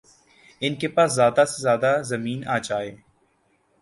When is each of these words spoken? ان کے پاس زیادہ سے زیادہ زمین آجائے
ان 0.61 0.75
کے 0.75 0.87
پاس 0.95 1.09
زیادہ 1.15 1.43
سے 1.51 1.61
زیادہ 1.61 1.91
زمین 2.11 2.39
آجائے 2.55 2.91